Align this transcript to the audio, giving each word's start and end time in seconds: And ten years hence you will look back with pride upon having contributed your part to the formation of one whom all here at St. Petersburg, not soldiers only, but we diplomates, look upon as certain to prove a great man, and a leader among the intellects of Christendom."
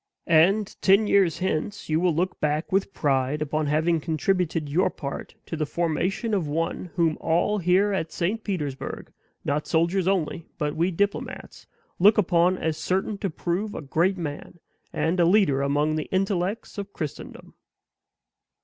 And 0.25 0.75
ten 0.81 1.05
years 1.05 1.37
hence 1.37 1.87
you 1.87 1.99
will 1.99 2.15
look 2.15 2.39
back 2.39 2.71
with 2.71 2.91
pride 2.91 3.39
upon 3.39 3.67
having 3.67 3.99
contributed 3.99 4.67
your 4.67 4.89
part 4.89 5.35
to 5.45 5.55
the 5.55 5.67
formation 5.67 6.33
of 6.33 6.47
one 6.47 6.85
whom 6.95 7.19
all 7.21 7.59
here 7.59 7.93
at 7.93 8.11
St. 8.11 8.43
Petersburg, 8.43 9.11
not 9.45 9.67
soldiers 9.67 10.07
only, 10.07 10.47
but 10.57 10.75
we 10.75 10.89
diplomates, 10.89 11.67
look 11.99 12.17
upon 12.17 12.57
as 12.57 12.77
certain 12.77 13.19
to 13.19 13.29
prove 13.29 13.75
a 13.75 13.81
great 13.83 14.17
man, 14.17 14.57
and 14.91 15.19
a 15.19 15.25
leader 15.25 15.61
among 15.61 15.95
the 15.95 16.05
intellects 16.11 16.79
of 16.79 16.93
Christendom." 16.93 17.53